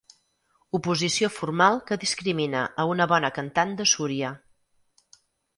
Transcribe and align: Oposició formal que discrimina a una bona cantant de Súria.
Oposició 0.77 1.27
formal 1.33 1.77
que 1.91 1.99
discrimina 2.05 2.65
a 2.85 2.87
una 2.95 3.07
bona 3.15 3.33
cantant 3.39 3.77
de 3.83 3.89
Súria. 3.95 4.33